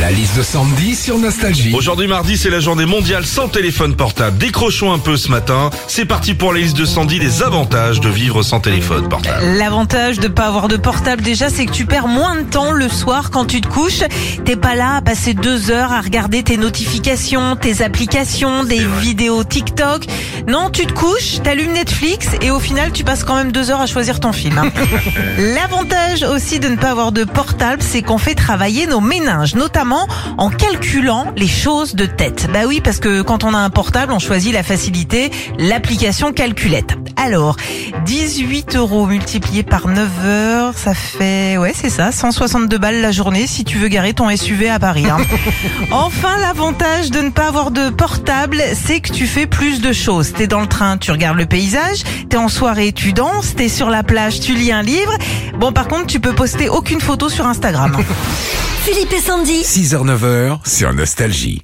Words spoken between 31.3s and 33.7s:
les choses de tête. Bah oui, parce que quand on a un